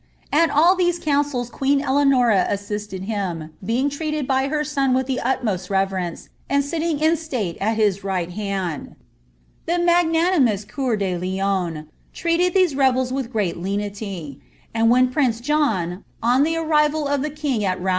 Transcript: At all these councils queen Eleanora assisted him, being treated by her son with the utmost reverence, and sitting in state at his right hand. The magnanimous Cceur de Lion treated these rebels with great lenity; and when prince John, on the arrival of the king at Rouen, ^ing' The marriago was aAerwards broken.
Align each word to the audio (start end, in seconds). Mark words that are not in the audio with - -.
At 0.33 0.49
all 0.49 0.75
these 0.75 0.97
councils 0.97 1.51
queen 1.51 1.79
Eleanora 1.79 2.47
assisted 2.49 3.03
him, 3.03 3.51
being 3.63 3.87
treated 3.87 4.25
by 4.25 4.47
her 4.47 4.63
son 4.63 4.95
with 4.95 5.05
the 5.05 5.19
utmost 5.19 5.69
reverence, 5.69 6.29
and 6.49 6.65
sitting 6.65 6.99
in 6.99 7.15
state 7.15 7.55
at 7.61 7.75
his 7.75 8.03
right 8.03 8.31
hand. 8.31 8.95
The 9.67 9.77
magnanimous 9.77 10.65
Cceur 10.65 10.95
de 10.97 11.19
Lion 11.19 11.87
treated 12.15 12.55
these 12.55 12.75
rebels 12.75 13.13
with 13.13 13.31
great 13.31 13.57
lenity; 13.57 14.41
and 14.73 14.89
when 14.89 15.09
prince 15.11 15.39
John, 15.39 16.03
on 16.23 16.41
the 16.41 16.57
arrival 16.57 17.07
of 17.07 17.21
the 17.21 17.29
king 17.29 17.29
at 17.29 17.39
Rouen, 17.39 17.39
^ing' 17.39 17.39
The 17.39 17.39
marriago 17.39 17.63
was 17.75 17.79
aAerwards 17.79 17.81
broken. 17.83 17.89